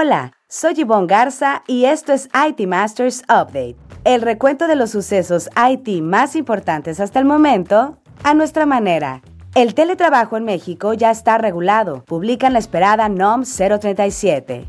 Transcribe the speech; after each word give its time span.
Hola, 0.00 0.30
soy 0.48 0.74
Yvonne 0.74 1.08
Garza 1.08 1.64
y 1.66 1.86
esto 1.86 2.12
es 2.12 2.28
IT 2.32 2.68
Masters 2.68 3.24
Update, 3.24 3.74
el 4.04 4.22
recuento 4.22 4.68
de 4.68 4.76
los 4.76 4.92
sucesos 4.92 5.50
IT 5.56 6.00
más 6.02 6.36
importantes 6.36 7.00
hasta 7.00 7.18
el 7.18 7.24
momento 7.24 7.98
a 8.22 8.32
nuestra 8.32 8.64
manera. 8.64 9.22
El 9.56 9.74
teletrabajo 9.74 10.36
en 10.36 10.44
México 10.44 10.94
ya 10.94 11.10
está 11.10 11.36
regulado, 11.36 12.04
publican 12.04 12.52
la 12.52 12.60
esperada 12.60 13.08
NOM 13.08 13.42
037. 13.42 14.66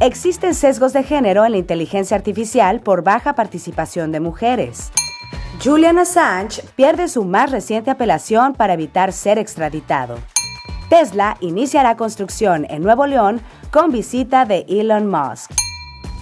Existen 0.00 0.54
sesgos 0.56 0.92
de 0.92 1.04
género 1.04 1.44
en 1.44 1.52
la 1.52 1.58
inteligencia 1.58 2.16
artificial 2.16 2.80
por 2.80 3.04
baja 3.04 3.36
participación 3.36 4.10
de 4.10 4.18
mujeres. 4.18 4.90
Julian 5.64 6.00
Assange 6.00 6.64
pierde 6.74 7.06
su 7.06 7.24
más 7.24 7.52
reciente 7.52 7.92
apelación 7.92 8.54
para 8.54 8.74
evitar 8.74 9.12
ser 9.12 9.38
extraditado. 9.38 10.18
Tesla 10.88 11.36
iniciará 11.40 11.96
construcción 11.96 12.64
en 12.70 12.82
Nuevo 12.82 13.06
León 13.06 13.40
con 13.72 13.90
visita 13.90 14.44
de 14.44 14.64
Elon 14.68 15.08
Musk. 15.08 15.50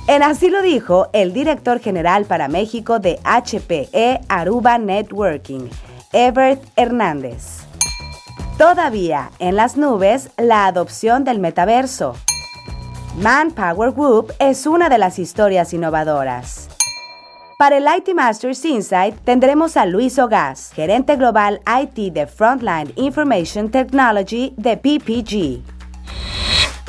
En 0.06 0.22
así 0.22 0.48
lo 0.48 0.62
dijo 0.62 1.08
el 1.12 1.32
director 1.32 1.80
general 1.80 2.24
para 2.24 2.48
México 2.48 2.98
de 2.98 3.18
HPE 3.24 4.20
Aruba 4.28 4.78
Networking, 4.78 5.68
Everett 6.12 6.62
Hernández. 6.76 7.58
Todavía 8.58 9.30
en 9.38 9.56
las 9.56 9.76
nubes 9.76 10.30
la 10.38 10.66
adopción 10.66 11.24
del 11.24 11.40
metaverso. 11.40 12.14
Manpower 13.18 13.92
Group 13.92 14.32
es 14.38 14.66
una 14.66 14.88
de 14.88 14.98
las 14.98 15.18
historias 15.18 15.72
innovadoras. 15.74 16.73
Para 17.56 17.76
el 17.76 17.84
IT 17.84 18.14
Masters 18.14 18.64
Insight 18.64 19.14
tendremos 19.24 19.76
a 19.76 19.86
Luis 19.86 20.18
Ogas, 20.18 20.72
gerente 20.74 21.14
global 21.14 21.60
IT 21.66 22.12
de 22.12 22.26
Frontline 22.26 22.92
Information 22.96 23.70
Technology 23.70 24.54
de 24.56 24.76
PPG. 24.76 25.62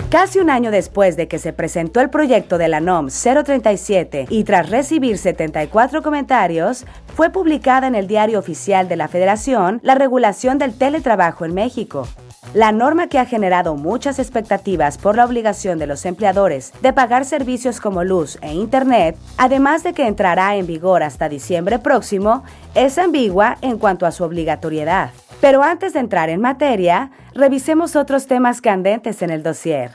Casi 0.09 0.39
un 0.39 0.49
año 0.49 0.71
después 0.71 1.17
de 1.17 1.27
que 1.27 1.37
se 1.37 1.53
presentó 1.53 1.99
el 1.99 2.09
proyecto 2.09 2.57
de 2.57 2.67
la 2.67 2.79
NOM 2.79 3.09
037 3.09 4.25
y 4.29 4.43
tras 4.43 4.71
recibir 4.71 5.19
74 5.19 6.01
comentarios, 6.01 6.85
fue 7.15 7.29
publicada 7.29 7.85
en 7.85 7.93
el 7.93 8.07
Diario 8.07 8.39
Oficial 8.39 8.87
de 8.87 8.95
la 8.95 9.07
Federación 9.07 9.79
la 9.83 9.93
regulación 9.93 10.57
del 10.57 10.75
teletrabajo 10.75 11.45
en 11.45 11.53
México. 11.53 12.07
La 12.55 12.71
norma 12.71 13.07
que 13.07 13.19
ha 13.19 13.25
generado 13.25 13.75
muchas 13.75 14.17
expectativas 14.17 14.97
por 14.97 15.17
la 15.17 15.25
obligación 15.25 15.77
de 15.77 15.87
los 15.87 16.05
empleadores 16.05 16.71
de 16.81 16.93
pagar 16.93 17.25
servicios 17.25 17.81
como 17.81 18.05
luz 18.05 18.37
e 18.41 18.53
Internet, 18.53 19.17
además 19.37 19.83
de 19.83 19.91
que 19.91 20.07
entrará 20.07 20.55
en 20.55 20.65
vigor 20.65 21.03
hasta 21.03 21.27
diciembre 21.27 21.79
próximo, 21.79 22.45
es 22.73 22.97
ambigua 22.97 23.57
en 23.59 23.77
cuanto 23.77 24.05
a 24.05 24.13
su 24.13 24.23
obligatoriedad. 24.23 25.11
Pero 25.41 25.63
antes 25.63 25.91
de 25.91 25.99
entrar 25.99 26.29
en 26.29 26.39
materia, 26.39 27.11
revisemos 27.33 27.97
otros 27.97 28.25
temas 28.25 28.61
candentes 28.61 29.21
en 29.21 29.31
el 29.31 29.43
dossier. 29.43 29.91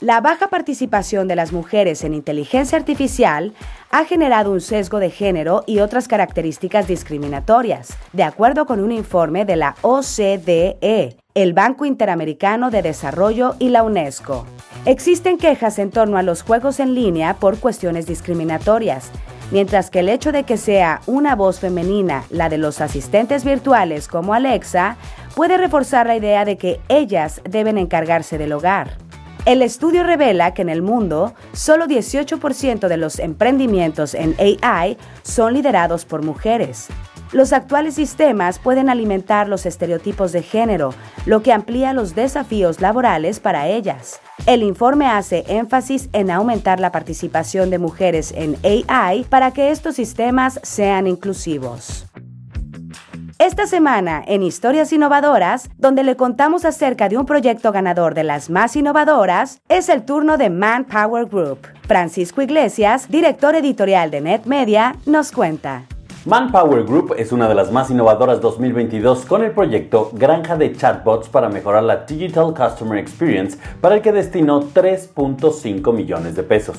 La 0.00 0.20
baja 0.20 0.48
participación 0.48 1.28
de 1.28 1.36
las 1.36 1.52
mujeres 1.52 2.02
en 2.02 2.12
inteligencia 2.12 2.76
artificial 2.76 3.54
ha 3.92 4.04
generado 4.04 4.50
un 4.50 4.60
sesgo 4.60 4.98
de 4.98 5.10
género 5.10 5.62
y 5.68 5.78
otras 5.78 6.08
características 6.08 6.88
discriminatorias, 6.88 7.96
de 8.12 8.24
acuerdo 8.24 8.66
con 8.66 8.80
un 8.80 8.90
informe 8.90 9.44
de 9.44 9.54
la 9.54 9.76
OCDE, 9.82 11.21
el 11.34 11.54
Banco 11.54 11.86
Interamericano 11.86 12.70
de 12.70 12.82
Desarrollo 12.82 13.54
y 13.58 13.70
la 13.70 13.82
UNESCO. 13.82 14.44
Existen 14.84 15.38
quejas 15.38 15.78
en 15.78 15.90
torno 15.90 16.18
a 16.18 16.22
los 16.22 16.42
juegos 16.42 16.78
en 16.78 16.94
línea 16.94 17.34
por 17.34 17.58
cuestiones 17.58 18.06
discriminatorias, 18.06 19.10
mientras 19.50 19.88
que 19.88 20.00
el 20.00 20.10
hecho 20.10 20.30
de 20.30 20.44
que 20.44 20.58
sea 20.58 21.00
una 21.06 21.34
voz 21.34 21.60
femenina 21.60 22.24
la 22.30 22.50
de 22.50 22.58
los 22.58 22.80
asistentes 22.82 23.44
virtuales 23.44 24.08
como 24.08 24.34
Alexa 24.34 24.96
puede 25.34 25.56
reforzar 25.56 26.06
la 26.06 26.16
idea 26.16 26.44
de 26.44 26.58
que 26.58 26.80
ellas 26.88 27.40
deben 27.48 27.78
encargarse 27.78 28.36
del 28.36 28.52
hogar. 28.52 28.98
El 29.46 29.62
estudio 29.62 30.04
revela 30.04 30.54
que 30.54 30.62
en 30.62 30.68
el 30.68 30.82
mundo 30.82 31.34
solo 31.52 31.86
18% 31.86 32.88
de 32.88 32.96
los 32.96 33.18
emprendimientos 33.18 34.14
en 34.14 34.36
AI 34.38 34.98
son 35.22 35.54
liderados 35.54 36.04
por 36.04 36.22
mujeres. 36.22 36.88
Los 37.32 37.54
actuales 37.54 37.94
sistemas 37.94 38.58
pueden 38.58 38.90
alimentar 38.90 39.48
los 39.48 39.64
estereotipos 39.64 40.32
de 40.32 40.42
género, 40.42 40.92
lo 41.24 41.42
que 41.42 41.52
amplía 41.52 41.94
los 41.94 42.14
desafíos 42.14 42.82
laborales 42.82 43.40
para 43.40 43.68
ellas. 43.68 44.20
El 44.44 44.62
informe 44.62 45.06
hace 45.06 45.44
énfasis 45.48 46.10
en 46.12 46.30
aumentar 46.30 46.78
la 46.78 46.92
participación 46.92 47.70
de 47.70 47.78
mujeres 47.78 48.34
en 48.36 48.58
AI 48.62 49.24
para 49.24 49.50
que 49.52 49.70
estos 49.70 49.94
sistemas 49.94 50.60
sean 50.62 51.06
inclusivos. 51.06 52.06
Esta 53.38 53.66
semana, 53.66 54.22
en 54.26 54.42
Historias 54.42 54.92
Innovadoras, 54.92 55.68
donde 55.78 56.04
le 56.04 56.16
contamos 56.16 56.64
acerca 56.66 57.08
de 57.08 57.16
un 57.16 57.24
proyecto 57.24 57.72
ganador 57.72 58.14
de 58.14 58.24
las 58.24 58.50
más 58.50 58.76
innovadoras, 58.76 59.60
es 59.68 59.88
el 59.88 60.04
turno 60.04 60.36
de 60.36 60.50
Manpower 60.50 61.26
Group. 61.26 61.66
Francisco 61.88 62.42
Iglesias, 62.42 63.08
director 63.08 63.56
editorial 63.56 64.10
de 64.10 64.20
NetMedia, 64.20 64.96
nos 65.06 65.32
cuenta. 65.32 65.86
Manpower 66.24 66.84
Group 66.84 67.16
es 67.18 67.32
una 67.32 67.48
de 67.48 67.56
las 67.56 67.72
más 67.72 67.90
innovadoras 67.90 68.40
2022 68.40 69.26
con 69.26 69.42
el 69.42 69.50
proyecto 69.50 70.12
Granja 70.12 70.56
de 70.56 70.72
Chatbots 70.72 71.28
para 71.28 71.48
mejorar 71.48 71.82
la 71.82 72.04
Digital 72.04 72.54
Customer 72.54 72.96
Experience, 72.96 73.58
para 73.80 73.96
el 73.96 74.02
que 74.02 74.12
destinó 74.12 74.62
3.5 74.62 75.92
millones 75.92 76.36
de 76.36 76.44
pesos. 76.44 76.76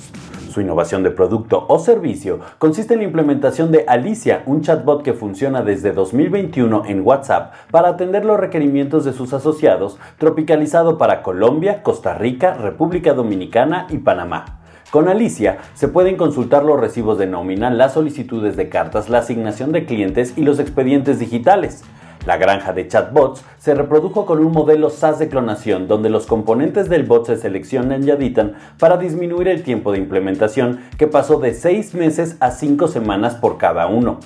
Su 0.49 0.61
innovación 0.61 1.03
de 1.03 1.11
producto 1.11 1.65
o 1.67 1.77
servicio 1.77 2.39
consiste 2.57 2.93
en 2.93 3.01
la 3.01 3.05
implementación 3.05 3.69
de 3.69 3.83
Alicia, 3.85 4.43
un 4.45 4.61
chatbot 4.61 5.03
que 5.03 5.11
funciona 5.11 5.61
desde 5.61 5.91
2021 5.91 6.83
en 6.85 7.05
WhatsApp 7.05 7.53
para 7.69 7.89
atender 7.89 8.23
los 8.23 8.39
requerimientos 8.39 9.03
de 9.03 9.11
sus 9.11 9.33
asociados, 9.33 9.97
tropicalizado 10.19 10.97
para 10.97 11.21
Colombia, 11.21 11.83
Costa 11.83 12.13
Rica, 12.13 12.53
República 12.53 13.13
Dominicana 13.13 13.87
y 13.89 13.97
Panamá. 13.97 14.62
Con 14.93 15.07
Alicia 15.07 15.57
se 15.73 15.87
pueden 15.87 16.17
consultar 16.17 16.63
los 16.63 16.79
recibos 16.79 17.17
de 17.17 17.25
nómina, 17.25 17.71
las 17.71 17.93
solicitudes 17.93 18.55
de 18.55 18.69
cartas, 18.69 19.09
la 19.09 19.17
asignación 19.17 19.71
de 19.71 19.87
clientes 19.87 20.35
y 20.37 20.43
los 20.43 20.59
expedientes 20.59 21.17
digitales. 21.17 21.83
La 22.27 22.37
granja 22.37 22.73
de 22.73 22.87
chatbots 22.87 23.43
se 23.57 23.73
reprodujo 23.73 24.27
con 24.27 24.45
un 24.45 24.51
modelo 24.51 24.91
SAS 24.91 25.17
de 25.17 25.29
clonación 25.29 25.87
donde 25.87 26.11
los 26.11 26.27
componentes 26.27 26.89
del 26.89 27.05
bot 27.05 27.25
se 27.25 27.37
seleccionan 27.37 28.07
y 28.07 28.11
editan 28.11 28.53
para 28.77 28.97
disminuir 28.97 29.47
el 29.47 29.63
tiempo 29.63 29.91
de 29.91 29.97
implementación 29.97 30.81
que 30.99 31.07
pasó 31.07 31.39
de 31.39 31.55
6 31.55 31.95
meses 31.95 32.37
a 32.39 32.51
5 32.51 32.87
semanas 32.87 33.33
por 33.33 33.57
cada 33.57 33.87
uno. 33.87 34.19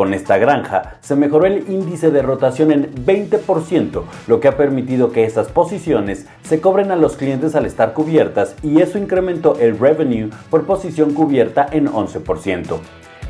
Con 0.00 0.14
esta 0.14 0.38
granja 0.38 0.94
se 1.02 1.14
mejoró 1.14 1.44
el 1.44 1.68
índice 1.68 2.10
de 2.10 2.22
rotación 2.22 2.72
en 2.72 2.90
20%, 3.04 4.02
lo 4.28 4.40
que 4.40 4.48
ha 4.48 4.56
permitido 4.56 5.12
que 5.12 5.24
estas 5.24 5.48
posiciones 5.48 6.26
se 6.42 6.58
cobren 6.58 6.90
a 6.90 6.96
los 6.96 7.16
clientes 7.16 7.54
al 7.54 7.66
estar 7.66 7.92
cubiertas 7.92 8.56
y 8.62 8.80
eso 8.80 8.96
incrementó 8.96 9.58
el 9.60 9.78
revenue 9.78 10.30
por 10.48 10.64
posición 10.64 11.12
cubierta 11.12 11.66
en 11.70 11.86
11%. 11.86 12.78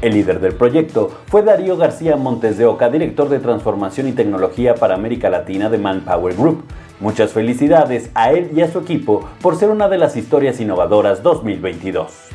El 0.01 0.15
líder 0.15 0.39
del 0.39 0.55
proyecto 0.55 1.11
fue 1.27 1.43
Darío 1.43 1.77
García 1.77 2.15
Montes 2.15 2.57
de 2.57 2.67
Oca, 2.67 2.89
director 2.89 3.29
de 3.29 3.41
transformación 3.41 4.07
y 4.07 4.13
tecnología 4.13 4.77
para 4.77 4.95
América 4.95 5.29
Latina 5.29 5.71
de 5.71 5.79
Manpower 5.79 6.37
Group. 6.37 6.63
Muchas 7.01 7.33
felicidades 7.33 8.13
a 8.15 8.31
él 8.31 8.53
y 8.55 8.61
a 8.61 8.71
su 8.71 8.79
equipo 8.79 9.29
por 9.43 9.57
ser 9.57 9.71
una 9.71 9.89
de 9.89 9.99
las 9.99 10.17
historias 10.17 10.61
innovadoras 10.61 11.25
2022. 11.25 12.30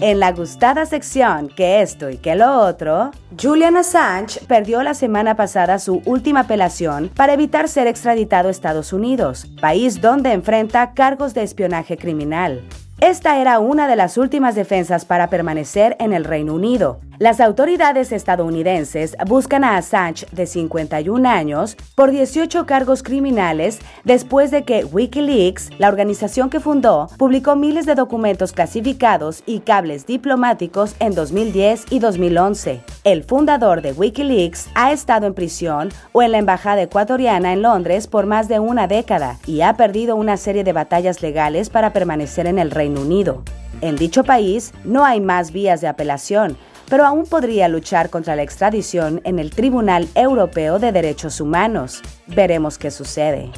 En 0.00 0.18
la 0.18 0.32
gustada 0.32 0.86
sección 0.86 1.48
que 1.48 1.80
esto 1.80 2.10
y 2.10 2.16
que 2.16 2.34
lo 2.34 2.60
otro, 2.60 3.12
Julian 3.40 3.76
Assange 3.76 4.40
perdió 4.46 4.82
la 4.82 4.92
semana 4.92 5.36
pasada 5.36 5.78
su 5.78 6.02
última 6.04 6.40
apelación 6.40 7.10
para 7.14 7.34
evitar 7.34 7.68
ser 7.68 7.86
extraditado 7.86 8.48
a 8.48 8.50
Estados 8.50 8.92
Unidos, 8.92 9.46
país 9.60 10.00
donde 10.00 10.32
enfrenta 10.32 10.94
cargos 10.94 11.32
de 11.32 11.42
espionaje 11.42 11.96
criminal. 11.96 12.62
Esta 13.00 13.40
era 13.40 13.58
una 13.58 13.88
de 13.88 13.96
las 13.96 14.16
últimas 14.16 14.54
defensas 14.54 15.04
para 15.04 15.28
permanecer 15.28 15.96
en 15.98 16.12
el 16.12 16.24
Reino 16.24 16.54
Unido. 16.54 17.00
Las 17.18 17.40
autoridades 17.40 18.10
estadounidenses 18.10 19.16
buscan 19.26 19.62
a 19.62 19.76
Assange, 19.76 20.26
de 20.32 20.46
51 20.46 21.28
años, 21.28 21.76
por 21.94 22.10
18 22.10 22.66
cargos 22.66 23.04
criminales 23.04 23.78
después 24.02 24.50
de 24.50 24.64
que 24.64 24.84
Wikileaks, 24.84 25.70
la 25.78 25.88
organización 25.88 26.50
que 26.50 26.58
fundó, 26.58 27.08
publicó 27.16 27.54
miles 27.54 27.86
de 27.86 27.94
documentos 27.94 28.52
clasificados 28.52 29.44
y 29.46 29.60
cables 29.60 30.06
diplomáticos 30.06 30.96
en 30.98 31.14
2010 31.14 31.86
y 31.90 32.00
2011. 32.00 32.80
El 33.04 33.22
fundador 33.22 33.80
de 33.80 33.92
Wikileaks 33.92 34.68
ha 34.74 34.90
estado 34.90 35.26
en 35.28 35.34
prisión 35.34 35.90
o 36.12 36.22
en 36.22 36.32
la 36.32 36.38
embajada 36.38 36.82
ecuatoriana 36.82 37.52
en 37.52 37.62
Londres 37.62 38.08
por 38.08 38.26
más 38.26 38.48
de 38.48 38.58
una 38.58 38.88
década 38.88 39.38
y 39.46 39.60
ha 39.60 39.74
perdido 39.74 40.16
una 40.16 40.36
serie 40.36 40.64
de 40.64 40.72
batallas 40.72 41.22
legales 41.22 41.70
para 41.70 41.92
permanecer 41.92 42.46
en 42.48 42.58
el 42.58 42.72
Reino 42.72 42.83
Unido. 42.90 43.42
En 43.80 43.96
dicho 43.96 44.24
país 44.24 44.72
no 44.84 45.04
hay 45.04 45.20
más 45.20 45.52
vías 45.52 45.80
de 45.80 45.88
apelación, 45.88 46.56
pero 46.88 47.04
aún 47.04 47.24
podría 47.24 47.68
luchar 47.68 48.10
contra 48.10 48.36
la 48.36 48.42
extradición 48.42 49.20
en 49.24 49.38
el 49.38 49.50
Tribunal 49.50 50.08
Europeo 50.14 50.78
de 50.78 50.92
Derechos 50.92 51.40
Humanos. 51.40 52.02
Veremos 52.26 52.78
qué 52.78 52.90
sucede. 52.90 53.50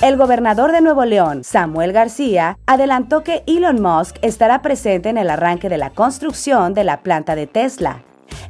El 0.00 0.16
gobernador 0.16 0.72
de 0.72 0.80
Nuevo 0.80 1.04
León, 1.04 1.44
Samuel 1.44 1.92
García, 1.92 2.58
adelantó 2.66 3.22
que 3.22 3.44
Elon 3.46 3.80
Musk 3.80 4.16
estará 4.22 4.60
presente 4.60 5.08
en 5.08 5.16
el 5.16 5.30
arranque 5.30 5.68
de 5.68 5.78
la 5.78 5.90
construcción 5.90 6.74
de 6.74 6.82
la 6.82 7.02
planta 7.02 7.36
de 7.36 7.46
Tesla. 7.46 8.02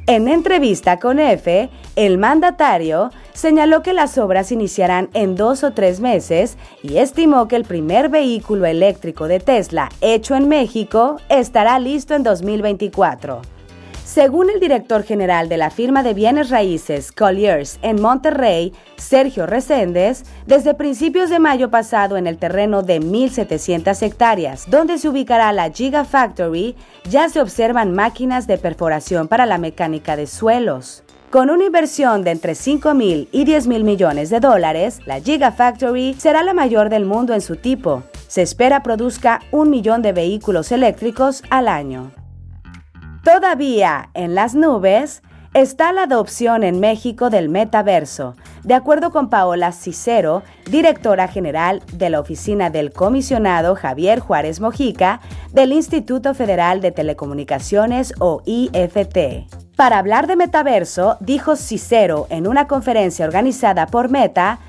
En 0.05 0.27
entrevista 0.27 0.99
con 0.99 1.17
EFE, 1.17 1.69
el 1.95 2.17
mandatario 2.17 3.09
señaló 3.33 3.81
que 3.83 3.93
las 3.93 4.17
obras 4.17 4.51
iniciarán 4.51 5.09
en 5.13 5.35
dos 5.37 5.63
o 5.63 5.71
tres 5.71 6.01
meses 6.01 6.57
y 6.81 6.97
estimó 6.97 7.47
que 7.47 7.55
el 7.55 7.63
primer 7.63 8.09
vehículo 8.09 8.65
eléctrico 8.65 9.29
de 9.29 9.39
Tesla 9.39 9.87
hecho 10.01 10.35
en 10.35 10.49
México 10.49 11.21
estará 11.29 11.79
listo 11.79 12.15
en 12.15 12.23
2024. 12.23 13.52
Según 14.13 14.51
el 14.51 14.59
director 14.59 15.01
general 15.01 15.49
de 15.49 15.57
la 15.57 15.71
firma 15.71 16.03
de 16.03 16.13
bienes 16.13 16.51
raíces 16.51 17.11
Colliers 17.11 17.79
en 17.81 17.99
Monterrey, 17.99 18.71
Sergio 18.95 19.47
Reséndez, 19.47 20.21
desde 20.45 20.75
principios 20.75 21.31
de 21.31 21.39
mayo 21.39 21.71
pasado 21.71 22.15
en 22.15 22.27
el 22.27 22.37
terreno 22.37 22.83
de 22.83 23.01
1.700 23.01 24.03
hectáreas, 24.03 24.69
donde 24.69 24.99
se 24.99 25.09
ubicará 25.09 25.51
la 25.51 25.71
Gigafactory, 25.71 26.75
ya 27.09 27.27
se 27.27 27.41
observan 27.41 27.95
máquinas 27.95 28.45
de 28.45 28.59
perforación 28.59 29.27
para 29.27 29.47
la 29.47 29.57
mecánica 29.57 30.15
de 30.15 30.27
suelos. 30.27 31.03
Con 31.31 31.49
una 31.49 31.65
inversión 31.65 32.23
de 32.23 32.29
entre 32.29 32.53
5 32.53 32.93
mil 32.93 33.27
y 33.31 33.45
10 33.45 33.65
mil 33.65 33.83
millones 33.83 34.29
de 34.29 34.39
dólares, 34.39 34.99
la 35.07 35.21
Gigafactory 35.21 36.13
será 36.19 36.43
la 36.43 36.53
mayor 36.53 36.89
del 36.89 37.05
mundo 37.05 37.33
en 37.33 37.41
su 37.41 37.55
tipo. 37.55 38.03
Se 38.27 38.43
espera 38.43 38.83
produzca 38.83 39.41
un 39.49 39.71
millón 39.71 40.03
de 40.03 40.13
vehículos 40.13 40.71
eléctricos 40.71 41.41
al 41.49 41.67
año. 41.67 42.11
Todavía 43.23 44.09
en 44.15 44.35
las 44.35 44.53
nubes 44.53 45.23
está 45.53 45.93
la 45.93 46.03
adopción 46.03 46.61
en 46.61 46.81
México 46.81 47.29
del 47.29 47.47
metaverso, 47.47 48.35
de 48.63 48.73
acuerdo 48.73 49.11
con 49.11 49.29
Paola 49.29 49.71
Cicero, 49.71 50.43
directora 50.69 51.29
general 51.29 51.81
de 51.93 52.09
la 52.09 52.19
oficina 52.19 52.69
del 52.69 52.91
comisionado 52.91 53.75
Javier 53.75 54.19
Juárez 54.19 54.59
Mojica 54.59 55.21
del 55.53 55.71
Instituto 55.71 56.33
Federal 56.33 56.81
de 56.81 56.91
Telecomunicaciones 56.91 58.13
o 58.19 58.41
IFT. 58.45 59.47
Para 59.77 59.99
hablar 59.99 60.27
de 60.27 60.35
metaverso, 60.35 61.15
dijo 61.21 61.55
Cicero 61.55 62.27
en 62.29 62.45
una 62.45 62.67
conferencia 62.67 63.25
organizada 63.25 63.87
por 63.87 64.09
Meta, 64.09 64.59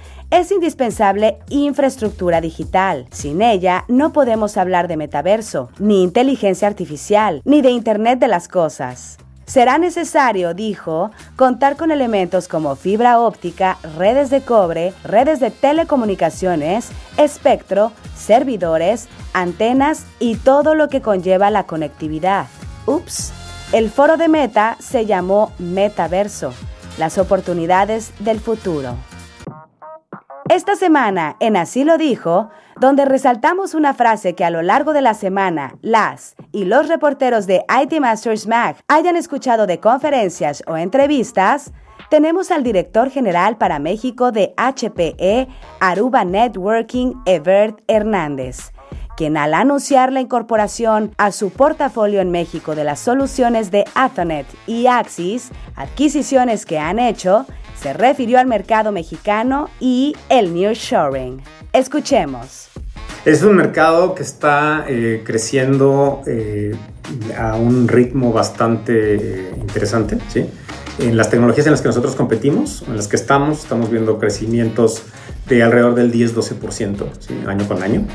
es 0.40 0.50
indispensable 0.50 1.38
infraestructura 1.48 2.40
digital. 2.40 3.06
Sin 3.12 3.40
ella 3.40 3.84
no 3.86 4.12
podemos 4.12 4.56
hablar 4.56 4.88
de 4.88 4.96
metaverso, 4.96 5.70
ni 5.78 6.02
inteligencia 6.02 6.66
artificial, 6.66 7.40
ni 7.44 7.62
de 7.62 7.70
Internet 7.70 8.18
de 8.18 8.26
las 8.26 8.48
Cosas. 8.48 9.18
Será 9.46 9.78
necesario, 9.78 10.52
dijo, 10.52 11.12
contar 11.36 11.76
con 11.76 11.92
elementos 11.92 12.48
como 12.48 12.74
fibra 12.74 13.20
óptica, 13.20 13.78
redes 13.96 14.30
de 14.30 14.40
cobre, 14.40 14.92
redes 15.04 15.38
de 15.38 15.52
telecomunicaciones, 15.52 16.88
espectro, 17.16 17.92
servidores, 18.16 19.06
antenas 19.34 20.04
y 20.18 20.34
todo 20.34 20.74
lo 20.74 20.88
que 20.88 21.00
conlleva 21.00 21.50
la 21.50 21.64
conectividad. 21.64 22.46
Ups. 22.86 23.32
El 23.72 23.88
foro 23.88 24.16
de 24.16 24.28
Meta 24.28 24.78
se 24.80 25.06
llamó 25.06 25.52
Metaverso, 25.58 26.52
las 26.98 27.18
oportunidades 27.18 28.12
del 28.18 28.40
futuro. 28.40 28.96
Esta 30.50 30.76
semana, 30.76 31.36
en 31.40 31.56
Así 31.56 31.84
lo 31.84 31.96
dijo, 31.96 32.50
donde 32.78 33.06
resaltamos 33.06 33.72
una 33.72 33.94
frase 33.94 34.34
que 34.34 34.44
a 34.44 34.50
lo 34.50 34.60
largo 34.60 34.92
de 34.92 35.00
la 35.00 35.14
semana 35.14 35.76
las 35.80 36.36
y 36.52 36.66
los 36.66 36.86
reporteros 36.88 37.46
de 37.46 37.64
IT 37.82 37.98
Masters 37.98 38.46
Mag 38.46 38.76
hayan 38.86 39.16
escuchado 39.16 39.66
de 39.66 39.80
conferencias 39.80 40.62
o 40.66 40.76
entrevistas, 40.76 41.72
tenemos 42.10 42.50
al 42.50 42.62
director 42.62 43.08
general 43.08 43.56
para 43.56 43.78
México 43.78 44.32
de 44.32 44.52
HPE 44.58 45.48
Aruba 45.80 46.24
Networking, 46.26 47.14
Evert 47.24 47.80
Hernández 47.88 48.74
quien 49.16 49.36
al 49.36 49.54
anunciar 49.54 50.12
la 50.12 50.20
incorporación 50.20 51.14
a 51.18 51.30
su 51.30 51.50
portafolio 51.50 52.20
en 52.20 52.32
México 52.32 52.74
de 52.74 52.82
las 52.82 52.98
soluciones 52.98 53.70
de 53.70 53.84
Athonet 53.94 54.44
y 54.66 54.88
Axis, 54.88 55.50
adquisiciones 55.76 56.66
que 56.66 56.80
han 56.80 56.98
hecho, 56.98 57.46
se 57.84 57.92
refirió 57.92 58.38
al 58.38 58.46
mercado 58.46 58.92
mexicano 58.92 59.68
y 59.78 60.16
el 60.30 60.54
nearshoring. 60.54 61.42
Escuchemos. 61.70 62.70
Es 63.26 63.42
un 63.42 63.56
mercado 63.56 64.14
que 64.14 64.22
está 64.22 64.86
eh, 64.88 65.20
creciendo 65.22 66.22
eh, 66.26 66.74
a 67.36 67.56
un 67.56 67.86
ritmo 67.86 68.32
bastante 68.32 69.16
eh, 69.16 69.54
interesante. 69.60 70.16
¿sí? 70.28 70.46
En 70.98 71.18
las 71.18 71.28
tecnologías 71.28 71.66
en 71.66 71.72
las 71.72 71.82
que 71.82 71.88
nosotros 71.88 72.14
competimos, 72.14 72.84
en 72.88 72.96
las 72.96 73.06
que 73.06 73.16
estamos, 73.16 73.64
estamos 73.64 73.90
viendo 73.90 74.18
crecimientos 74.18 75.02
de 75.46 75.62
alrededor 75.62 75.94
del 75.94 76.10
10-12% 76.10 77.46
año 77.46 77.68
con 77.68 77.82
año. 77.82 78.06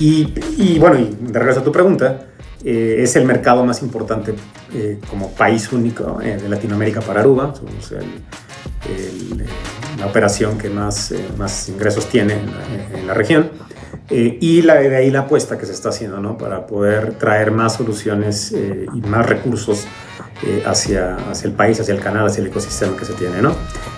Y, 0.00 0.34
y, 0.58 0.78
bueno, 0.80 0.98
y 0.98 1.16
de 1.20 1.38
regreso 1.38 1.60
a 1.60 1.62
tu 1.62 1.70
pregunta, 1.70 2.31
eh, 2.64 3.02
es 3.02 3.16
el 3.16 3.24
mercado 3.24 3.64
más 3.64 3.82
importante 3.82 4.34
eh, 4.72 4.98
como 5.10 5.30
país 5.32 5.72
único 5.72 6.20
eh, 6.22 6.38
de 6.40 6.48
Latinoamérica 6.48 7.00
para 7.00 7.20
Aruba. 7.20 7.54
Somos 7.54 7.92
la 9.98 10.06
operación 10.06 10.58
que 10.58 10.68
más, 10.68 11.14
más 11.38 11.68
ingresos 11.68 12.08
tiene 12.08 12.34
en 12.92 13.06
la, 13.06 13.14
región. 13.14 13.50
y 14.10 14.62
la, 14.62 14.74
de 14.74 14.96
ahí 14.96 15.10
la 15.10 15.20
apuesta 15.20 15.56
que 15.56 15.66
se 15.66 15.72
está 15.72 15.90
haciendo 15.90 16.18
¿no? 16.18 16.36
para 16.36 16.66
poder 16.66 17.14
traer 17.14 17.52
más 17.52 17.74
soluciones 17.74 18.52
y 18.52 19.00
más 19.02 19.26
recursos 19.26 19.86
hacia, 20.66 21.16
hacia 21.30 21.46
el 21.46 21.54
país, 21.54 21.78
hacia 21.78 21.94
el 21.94 22.00
canal, 22.00 22.26
hacia 22.26 22.40
el 22.40 22.48
ecosistema 22.48 22.96
que 22.96 23.04
se 23.04 23.12
tiene. 23.12 23.40
¿no? 23.40 23.54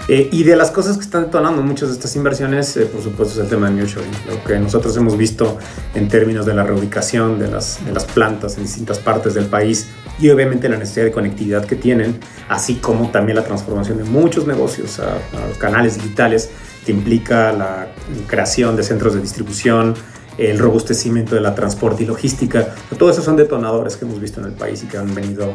Eh, 0.06 0.29
y 0.33 0.43
de 0.43 0.55
las 0.55 0.71
cosas 0.71 0.99
que 0.99 1.05
están 1.05 1.25
detonando 1.25 1.62
muchas 1.62 1.89
de 1.89 1.95
estas 1.95 2.15
inversiones, 2.15 2.77
eh, 2.77 2.85
por 2.85 3.03
supuesto, 3.03 3.35
es 3.35 3.41
el 3.41 3.49
tema 3.49 3.71
de 3.71 3.77
nearshoring. 3.77 4.11
Lo 4.29 4.45
que 4.45 4.59
nosotros 4.59 4.95
hemos 4.99 5.17
visto 5.17 5.56
en 5.95 6.09
términos 6.09 6.45
de 6.45 6.53
la 6.53 6.62
reubicación 6.62 7.39
de 7.39 7.49
las, 7.49 7.83
de 7.85 7.93
las 7.93 8.05
plantas 8.05 8.59
en 8.59 8.65
distintas 8.65 8.99
partes 8.99 9.33
del 9.33 9.47
país 9.47 9.89
y 10.21 10.29
obviamente 10.29 10.69
la 10.69 10.77
necesidad 10.77 11.06
de 11.06 11.12
conectividad 11.12 11.65
que 11.65 11.77
tienen, 11.77 12.19
así 12.49 12.77
como 12.77 13.11
también 13.11 13.37
la 13.37 13.45
transformación 13.45 13.97
de 13.97 14.05
muchos 14.05 14.47
negocios 14.47 15.01
a, 15.01 15.15
a 15.15 15.59
canales 15.59 15.97
digitales 15.97 16.50
que 16.85 16.93
implica 16.93 17.53
la 17.53 17.89
creación 18.27 18.77
de 18.77 18.83
centros 18.83 19.15
de 19.15 19.23
distribución, 19.23 19.95
el 20.39 20.59
robustecimiento 20.59 21.35
de 21.35 21.41
la 21.41 21.55
transporte 21.55 22.03
y 22.03 22.07
logística. 22.07 22.75
Todo 22.99 23.11
eso 23.11 23.23
son 23.23 23.37
detonadores 23.37 23.97
que 23.97 24.05
hemos 24.05 24.21
visto 24.21 24.41
en 24.41 24.47
el 24.47 24.53
país 24.53 24.83
y 24.83 24.87
que 24.87 24.99
han 24.99 25.15
venido 25.15 25.53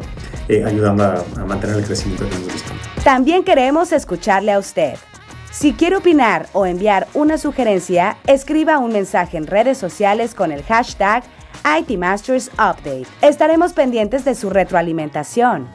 eh, 0.47 0.63
ayudando 0.65 1.03
a, 1.03 1.23
a 1.37 1.45
mantener 1.45 1.77
el 1.77 1.85
crecimiento 1.85 2.27
que 2.27 2.35
hemos 2.35 2.53
visto. 2.53 2.71
También 3.03 3.43
queremos 3.43 3.91
escucharle 3.91 4.51
a 4.51 4.59
usted. 4.59 4.95
Si 5.51 5.73
quiere 5.73 5.97
opinar 5.97 6.47
o 6.53 6.65
enviar 6.65 7.07
una 7.13 7.37
sugerencia, 7.37 8.17
escriba 8.27 8.77
un 8.77 8.93
mensaje 8.93 9.37
en 9.37 9.47
redes 9.47 9.77
sociales 9.77 10.35
con 10.35 10.51
el 10.51 10.63
hashtag 10.63 11.23
ITMastersUpdate. 11.65 13.05
Estaremos 13.21 13.73
pendientes 13.73 14.25
de 14.25 14.35
su 14.35 14.49
retroalimentación. 14.49 15.67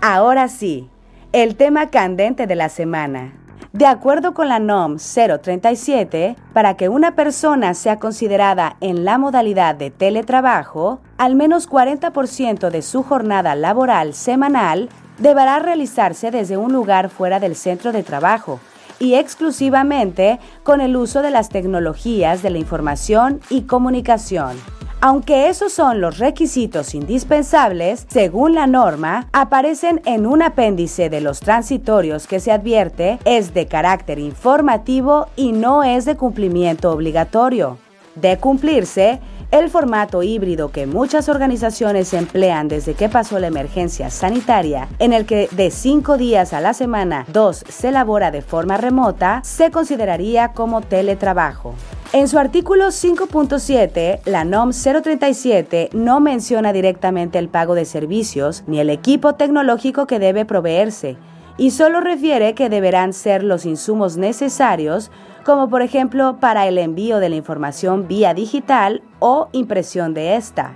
Ahora 0.00 0.48
sí, 0.48 0.88
el 1.32 1.56
tema 1.56 1.90
candente 1.90 2.46
de 2.46 2.56
la 2.56 2.68
semana. 2.68 3.34
De 3.72 3.86
acuerdo 3.86 4.34
con 4.34 4.48
la 4.48 4.58
NOM 4.58 4.96
037, 4.96 6.34
para 6.52 6.76
que 6.76 6.88
una 6.88 7.14
persona 7.14 7.74
sea 7.74 8.00
considerada 8.00 8.76
en 8.80 9.04
la 9.04 9.16
modalidad 9.16 9.76
de 9.76 9.92
teletrabajo, 9.92 11.00
al 11.18 11.36
menos 11.36 11.70
40% 11.70 12.68
de 12.70 12.82
su 12.82 13.04
jornada 13.04 13.54
laboral 13.54 14.12
semanal 14.14 14.88
deberá 15.18 15.60
realizarse 15.60 16.32
desde 16.32 16.56
un 16.56 16.72
lugar 16.72 17.10
fuera 17.10 17.38
del 17.38 17.54
centro 17.54 17.92
de 17.92 18.02
trabajo 18.02 18.58
y 18.98 19.14
exclusivamente 19.14 20.40
con 20.64 20.80
el 20.80 20.96
uso 20.96 21.22
de 21.22 21.30
las 21.30 21.48
tecnologías 21.48 22.42
de 22.42 22.50
la 22.50 22.58
información 22.58 23.40
y 23.50 23.62
comunicación. 23.62 24.56
Aunque 25.02 25.48
esos 25.48 25.72
son 25.72 26.02
los 26.02 26.18
requisitos 26.18 26.94
indispensables, 26.94 28.06
según 28.10 28.54
la 28.54 28.66
norma, 28.66 29.28
aparecen 29.32 30.02
en 30.04 30.26
un 30.26 30.42
apéndice 30.42 31.08
de 31.08 31.22
los 31.22 31.40
transitorios 31.40 32.26
que 32.26 32.38
se 32.38 32.52
advierte 32.52 33.18
es 33.24 33.54
de 33.54 33.66
carácter 33.66 34.18
informativo 34.18 35.28
y 35.36 35.52
no 35.52 35.84
es 35.84 36.04
de 36.04 36.16
cumplimiento 36.16 36.92
obligatorio. 36.92 37.78
De 38.14 38.36
cumplirse, 38.36 39.20
el 39.50 39.68
formato 39.68 40.22
híbrido 40.22 40.70
que 40.70 40.86
muchas 40.86 41.28
organizaciones 41.28 42.14
emplean 42.14 42.68
desde 42.68 42.94
que 42.94 43.08
pasó 43.08 43.38
la 43.38 43.48
emergencia 43.48 44.10
sanitaria, 44.10 44.88
en 44.98 45.12
el 45.12 45.26
que 45.26 45.48
de 45.50 45.70
cinco 45.70 46.16
días 46.16 46.52
a 46.52 46.60
la 46.60 46.72
semana 46.72 47.24
dos 47.28 47.64
se 47.68 47.88
elabora 47.88 48.30
de 48.30 48.42
forma 48.42 48.76
remota, 48.76 49.40
se 49.44 49.70
consideraría 49.70 50.52
como 50.52 50.80
teletrabajo. 50.80 51.74
En 52.12 52.26
su 52.26 52.38
artículo 52.38 52.86
5.7, 52.88 54.20
la 54.24 54.44
NOM 54.44 54.72
037 54.72 55.90
no 55.92 56.18
menciona 56.18 56.72
directamente 56.72 57.38
el 57.38 57.48
pago 57.48 57.74
de 57.74 57.84
servicios 57.84 58.64
ni 58.66 58.80
el 58.80 58.90
equipo 58.90 59.34
tecnológico 59.34 60.06
que 60.08 60.18
debe 60.18 60.44
proveerse, 60.44 61.16
y 61.60 61.72
solo 61.72 62.00
refiere 62.00 62.54
que 62.54 62.70
deberán 62.70 63.12
ser 63.12 63.42
los 63.42 63.66
insumos 63.66 64.16
necesarios, 64.16 65.10
como 65.44 65.68
por 65.68 65.82
ejemplo 65.82 66.38
para 66.40 66.66
el 66.66 66.78
envío 66.78 67.18
de 67.18 67.28
la 67.28 67.36
información 67.36 68.08
vía 68.08 68.32
digital 68.32 69.02
o 69.18 69.50
impresión 69.52 70.14
de 70.14 70.36
esta. 70.36 70.72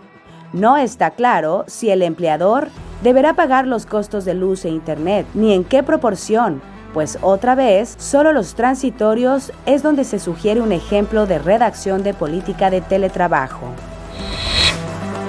No 0.53 0.77
está 0.77 1.13
claro 1.13 1.65
si 1.69 1.89
el 1.89 2.03
empleador 2.03 2.69
deberá 3.03 3.33
pagar 3.33 3.67
los 3.67 3.87
costos 3.87 4.27
de 4.27 4.35
luz 4.35 4.67
e 4.67 4.69
Internet, 4.69 5.27
ni 5.33 5.55
en 5.55 5.65
qué 5.65 5.83
proporción, 5.83 6.61
pues 6.93 7.17
otra 7.23 7.55
vez, 7.55 7.95
solo 7.99 8.35
los 8.35 8.55
transitorios 8.55 9.53
es 9.65 9.83
donde 9.83 10.05
se 10.05 10.19
sugiere 10.19 10.61
un 10.61 10.71
ejemplo 10.71 11.25
de 11.25 11.39
redacción 11.39 12.03
de 12.03 12.13
política 12.13 12.69
de 12.69 12.83
teletrabajo. 12.83 13.69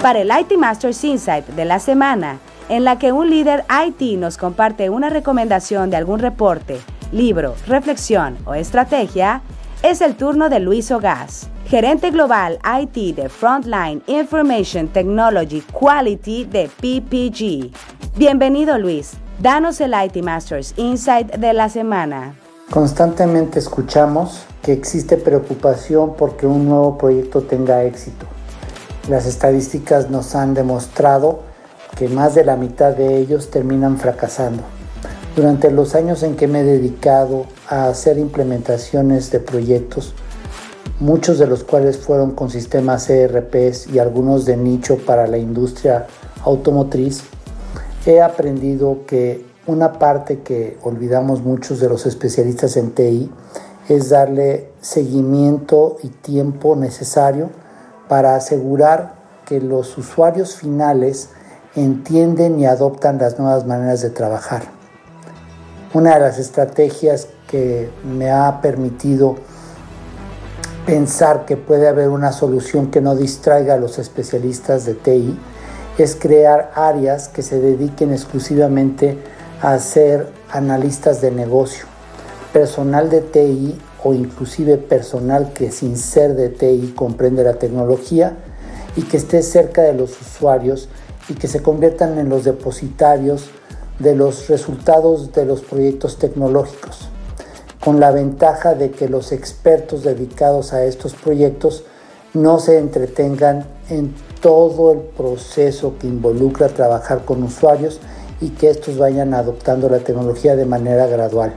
Para 0.02 0.20
el 0.20 0.32
IT 0.38 0.58
Masters 0.58 1.02
Insight 1.06 1.48
de 1.48 1.64
la 1.64 1.80
semana, 1.80 2.40
en 2.70 2.84
la 2.84 2.98
que 2.98 3.12
un 3.12 3.30
líder 3.30 3.64
IT 3.70 4.18
nos 4.18 4.38
comparte 4.38 4.90
una 4.90 5.10
recomendación 5.10 5.90
de 5.90 5.98
algún 5.98 6.20
reporte, 6.20 6.80
libro, 7.12 7.56
reflexión 7.68 8.38
o 8.46 8.54
estrategia, 8.54 9.42
es 9.84 10.02
el 10.02 10.16
turno 10.16 10.50
de 10.50 10.60
Luis 10.60 10.92
Ogas, 10.92 11.48
gerente 11.68 12.10
global 12.10 12.60
IT 12.82 13.16
de 13.16 13.30
Frontline 13.30 14.02
Information 14.08 14.88
Technology 14.88 15.62
Quality 15.62 16.46
de 16.46 16.70
PPG. 16.70 18.18
Bienvenido 18.18 18.78
Luis, 18.80 19.14
danos 19.40 19.80
el 19.82 19.94
IT 19.94 20.24
Masters 20.24 20.74
Insight 20.78 21.36
de 21.36 21.54
la 21.54 21.70
semana. 21.70 22.34
Constantemente 22.72 23.60
escuchamos 23.60 24.44
que 24.64 24.74
existe 24.74 25.18
preocupación 25.18 26.16
porque 26.18 26.48
un 26.48 26.68
nuevo 26.68 26.98
proyecto 26.98 27.44
tenga 27.44 27.84
éxito. 27.84 28.26
Las 29.08 29.28
estadísticas 29.28 30.10
nos 30.10 30.34
han 30.34 30.56
demostrado 30.56 31.42
que 31.96 32.10
más 32.10 32.36
de 32.36 32.44
la 32.44 32.56
mitad 32.56 32.94
de 32.94 33.18
ellos 33.18 33.50
terminan 33.50 33.98
fracasando. 33.98 34.64
Durante 35.36 35.72
los 35.72 35.96
años 35.96 36.24
en 36.24 36.36
que 36.36 36.48
me 36.48 36.62
he 36.62 36.64
dedicado 36.64 37.46
a 37.68 37.88
hacer 37.88 38.18
implementaciones 38.18 39.32
de 39.32 39.40
proyectos, 39.40 40.14
muchos 41.00 41.40
de 41.40 41.48
los 41.48 41.64
cuales 41.64 41.98
fueron 41.98 42.32
con 42.32 42.50
sistemas 42.50 43.10
ERPs 43.10 43.88
y 43.88 44.00
algunos 44.00 44.46
de 44.46 44.58
nicho 44.58 44.98
para 44.98 45.28
la 45.28 45.38
industria 45.38 46.08
automotriz, 46.44 47.24
he 48.06 48.22
aprendido 48.22 49.00
que 49.06 49.46
una 49.68 49.94
parte 49.94 50.40
que 50.40 50.78
olvidamos 50.84 51.42
muchos 51.42 51.80
de 51.80 51.90
los 51.90 52.06
especialistas 52.06 52.78
en 52.78 52.92
TI 52.92 53.32
es 53.90 54.10
darle 54.10 54.70
seguimiento 54.80 55.98
y 56.04 56.10
tiempo 56.10 56.76
necesario 56.76 57.50
para 58.08 58.36
asegurar 58.36 59.16
que 59.46 59.60
los 59.60 59.98
usuarios 59.98 60.56
finales 60.56 61.30
entienden 61.76 62.60
y 62.60 62.66
adoptan 62.66 63.18
las 63.18 63.38
nuevas 63.38 63.66
maneras 63.66 64.02
de 64.02 64.10
trabajar. 64.10 64.64
Una 65.94 66.16
de 66.16 66.22
las 66.22 66.40
estrategias 66.40 67.28
que 67.48 67.90
me 68.04 68.32
ha 68.32 68.62
permitido 68.62 69.36
pensar 70.86 71.46
que 71.46 71.58
puede 71.58 71.88
haber 71.88 72.10
una 72.10 72.32
solución 72.32 72.92
que 72.92 73.02
no 73.02 73.16
distraiga 73.16 73.74
a 73.74 73.78
los 73.78 73.98
especialistas 73.98 74.86
de 74.86 74.94
TI 74.94 75.38
es 75.98 76.16
crear 76.16 76.72
áreas 76.76 77.28
que 77.28 77.42
se 77.42 77.60
dediquen 77.60 78.12
exclusivamente 78.12 79.18
a 79.62 79.80
ser 79.80 80.30
analistas 80.52 81.22
de 81.22 81.32
negocio, 81.32 81.86
personal 82.54 83.10
de 83.10 83.22
TI 83.22 83.80
o 84.04 84.14
inclusive 84.14 84.78
personal 84.78 85.54
que 85.54 85.72
sin 85.72 85.98
ser 85.98 86.36
de 86.36 86.50
TI 86.50 86.94
comprende 86.96 87.44
la 87.44 87.54
tecnología 87.54 88.38
y 88.96 89.04
que 89.04 89.18
esté 89.18 89.42
cerca 89.42 89.82
de 89.82 89.94
los 89.94 90.20
usuarios 90.22 90.90
y 91.30 91.34
que 91.34 91.48
se 91.48 91.62
conviertan 91.62 92.18
en 92.18 92.30
los 92.30 92.44
depositarios 92.44 93.50
de 94.00 94.16
los 94.16 94.48
resultados 94.48 95.32
de 95.34 95.46
los 95.46 95.62
proyectos 95.62 96.18
tecnológicos, 96.18 97.10
con 97.80 98.00
la 98.00 98.12
ventaja 98.12 98.76
de 98.76 98.92
que 98.92 99.08
los 99.08 99.32
expertos 99.32 100.04
dedicados 100.04 100.74
a 100.74 100.84
estos 100.84 101.14
proyectos 101.14 101.84
no 102.34 102.60
se 102.60 102.78
entretengan 102.78 103.66
en 103.90 104.14
todo 104.42 104.92
el 104.92 105.00
proceso 105.00 105.96
que 106.00 106.08
involucra 106.08 106.68
trabajar 106.68 107.24
con 107.24 107.44
usuarios 107.44 108.00
y 108.42 108.50
que 108.50 108.70
estos 108.70 108.98
vayan 108.98 109.34
adoptando 109.34 109.90
la 109.90 110.00
tecnología 110.00 110.56
de 110.56 110.66
manera 110.66 111.08
gradual. 111.08 111.54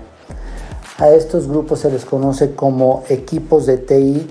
A 0.99 1.11
estos 1.11 1.49
grupos 1.49 1.81
se 1.81 1.91
les 1.91 2.05
conoce 2.05 2.55
como 2.55 3.05
equipos 3.09 3.67
de 3.67 3.79
TI 3.79 4.27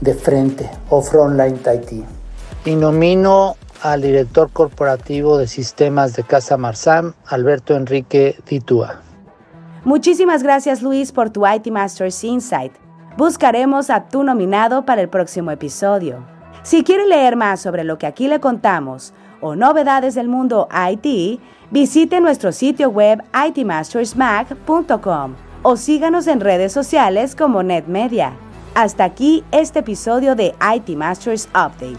de 0.00 0.14
frente 0.14 0.70
o 0.90 1.02
frontline 1.02 1.60
IT. 1.64 2.17
Y 2.64 2.74
nomino 2.74 3.56
al 3.82 4.02
director 4.02 4.50
corporativo 4.50 5.38
de 5.38 5.46
sistemas 5.46 6.14
de 6.14 6.24
Casa 6.24 6.56
Marsam, 6.56 7.14
Alberto 7.26 7.74
Enrique 7.74 8.36
Ditúa. 8.46 9.00
Muchísimas 9.84 10.42
gracias 10.42 10.82
Luis 10.82 11.12
por 11.12 11.30
tu 11.30 11.46
IT 11.46 11.68
Masters 11.68 12.24
Insight. 12.24 12.72
Buscaremos 13.16 13.90
a 13.90 14.08
tu 14.08 14.22
nominado 14.22 14.84
para 14.84 15.00
el 15.00 15.08
próximo 15.08 15.50
episodio. 15.50 16.24
Si 16.62 16.84
quiere 16.84 17.06
leer 17.06 17.36
más 17.36 17.60
sobre 17.60 17.84
lo 17.84 17.96
que 17.98 18.06
aquí 18.06 18.28
le 18.28 18.40
contamos 18.40 19.14
o 19.40 19.56
novedades 19.56 20.14
del 20.14 20.28
mundo 20.28 20.68
IT, 20.72 21.40
visite 21.70 22.20
nuestro 22.20 22.52
sitio 22.52 22.90
web 22.90 23.22
itmastersmac.com 23.46 25.34
o 25.62 25.76
síganos 25.76 26.26
en 26.26 26.40
redes 26.40 26.72
sociales 26.72 27.34
como 27.34 27.62
NetMedia. 27.62 28.32
Hasta 28.74 29.04
aquí 29.04 29.44
este 29.50 29.78
episodio 29.80 30.34
de 30.34 30.54
IT 30.76 30.90
Masters 30.90 31.48
Update, 31.48 31.98